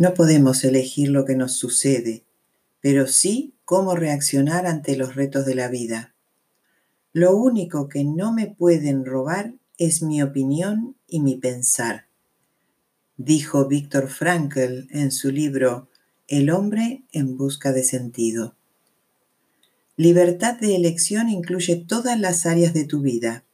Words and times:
No 0.00 0.14
podemos 0.14 0.64
elegir 0.64 1.10
lo 1.10 1.26
que 1.26 1.36
nos 1.36 1.52
sucede, 1.52 2.24
pero 2.80 3.06
sí 3.06 3.52
cómo 3.66 3.94
reaccionar 3.94 4.66
ante 4.66 4.96
los 4.96 5.14
retos 5.14 5.44
de 5.44 5.54
la 5.54 5.68
vida. 5.68 6.14
Lo 7.12 7.36
único 7.36 7.86
que 7.86 8.02
no 8.02 8.32
me 8.32 8.46
pueden 8.46 9.04
robar 9.04 9.56
es 9.76 10.00
mi 10.00 10.22
opinión 10.22 10.96
y 11.06 11.20
mi 11.20 11.36
pensar, 11.36 12.06
dijo 13.18 13.68
Víctor 13.68 14.08
Frankl 14.08 14.86
en 14.88 15.10
su 15.10 15.30
libro 15.30 15.90
El 16.28 16.48
hombre 16.48 17.02
en 17.12 17.36
busca 17.36 17.70
de 17.70 17.84
sentido. 17.84 18.56
Libertad 19.96 20.58
de 20.58 20.76
elección 20.76 21.28
incluye 21.28 21.76
todas 21.76 22.18
las 22.18 22.46
áreas 22.46 22.72
de 22.72 22.86
tu 22.86 23.02
vida. 23.02 23.44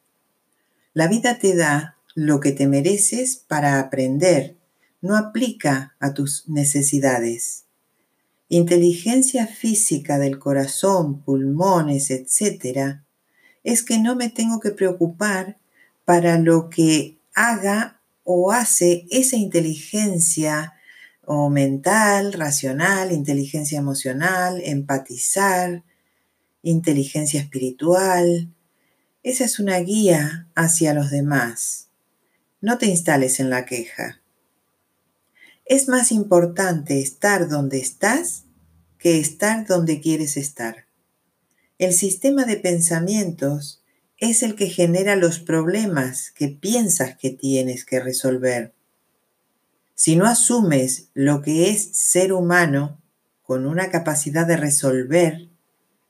La 0.93 1.09
vida 1.09 1.39
te 1.39 1.57
da 1.57 1.97
lo 2.15 2.39
que 2.39 2.53
te 2.53 2.67
mereces 2.67 3.35
para 3.35 3.81
aprender 3.81 4.55
no 5.01 5.15
aplica 5.15 5.95
a 5.99 6.13
tus 6.13 6.47
necesidades. 6.47 7.65
Inteligencia 8.49 9.47
física 9.47 10.17
del 10.17 10.39
corazón, 10.39 11.21
pulmones, 11.21 12.11
etc., 12.11 13.01
es 13.63 13.83
que 13.83 13.99
no 13.99 14.15
me 14.15 14.29
tengo 14.29 14.59
que 14.59 14.71
preocupar 14.71 15.57
para 16.05 16.39
lo 16.39 16.69
que 16.69 17.19
haga 17.33 17.99
o 18.23 18.51
hace 18.51 19.05
esa 19.11 19.35
inteligencia 19.35 20.73
o 21.25 21.49
mental, 21.49 22.31
racional, 22.31 23.11
inteligencia 23.11 23.77
emocional, 23.77 24.61
empatizar, 24.63 25.83
inteligencia 26.63 27.41
espiritual. 27.41 28.53
Esa 29.23 29.43
es 29.43 29.59
una 29.59 29.77
guía 29.79 30.47
hacia 30.55 30.93
los 30.93 31.11
demás. 31.11 31.89
No 32.61 32.77
te 32.77 32.85
instales 32.85 33.41
en 33.41 33.49
la 33.49 33.65
queja. 33.65 34.21
Es 35.69 35.89
más 35.89 36.13
importante 36.13 37.01
estar 37.01 37.49
donde 37.49 37.79
estás 37.79 38.45
que 38.97 39.19
estar 39.19 39.67
donde 39.67 39.99
quieres 39.99 40.37
estar. 40.37 40.85
El 41.77 41.91
sistema 41.91 42.45
de 42.45 42.55
pensamientos 42.55 43.83
es 44.17 44.43
el 44.43 44.55
que 44.55 44.67
genera 44.69 45.17
los 45.17 45.39
problemas 45.39 46.31
que 46.31 46.47
piensas 46.47 47.17
que 47.17 47.31
tienes 47.31 47.83
que 47.83 47.99
resolver. 47.99 48.73
Si 49.93 50.15
no 50.15 50.25
asumes 50.25 51.09
lo 51.13 51.41
que 51.41 51.69
es 51.69 51.89
ser 51.91 52.31
humano 52.31 53.01
con 53.43 53.65
una 53.65 53.91
capacidad 53.91 54.47
de 54.47 54.55
resolver, 54.55 55.49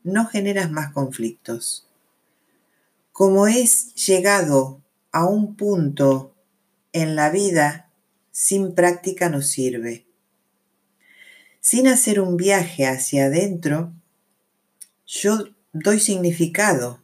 no 0.03 0.27
generas 0.27 0.69
más 0.69 0.93
conflictos. 0.93 1.87
Como 3.11 3.47
es 3.47 3.95
llegado 3.95 4.83
a 5.11 5.25
un 5.25 5.55
punto 5.55 6.35
en 6.93 7.15
la 7.15 7.31
vida 7.31 7.86
sin 8.37 8.75
práctica 8.75 9.29
no 9.29 9.41
sirve. 9.41 10.05
Sin 11.59 11.87
hacer 11.87 12.21
un 12.21 12.37
viaje 12.37 12.85
hacia 12.85 13.25
adentro, 13.25 13.95
yo 15.07 15.45
doy 15.73 15.99
significado. 15.99 17.01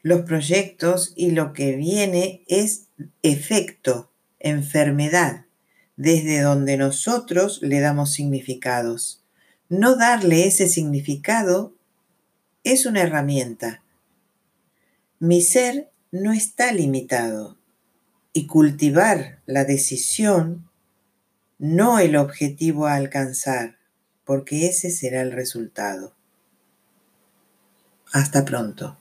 Los 0.00 0.22
proyectos 0.22 1.12
y 1.16 1.32
lo 1.32 1.52
que 1.52 1.76
viene 1.76 2.44
es 2.48 2.86
efecto, 3.22 4.10
enfermedad, 4.40 5.44
desde 5.96 6.40
donde 6.40 6.78
nosotros 6.78 7.60
le 7.60 7.80
damos 7.80 8.14
significados. 8.14 9.22
No 9.68 9.96
darle 9.96 10.46
ese 10.46 10.70
significado 10.70 11.74
es 12.64 12.86
una 12.86 13.02
herramienta. 13.02 13.82
Mi 15.18 15.42
ser 15.42 15.90
no 16.10 16.32
está 16.32 16.72
limitado 16.72 17.58
y 18.34 18.46
cultivar 18.48 19.38
la 19.46 19.64
decisión, 19.64 20.68
no 21.58 22.00
el 22.00 22.16
objetivo 22.16 22.86
a 22.86 22.96
alcanzar, 22.96 23.78
porque 24.24 24.66
ese 24.66 24.90
será 24.90 25.22
el 25.22 25.32
resultado. 25.32 26.14
Hasta 28.12 28.44
pronto. 28.44 28.98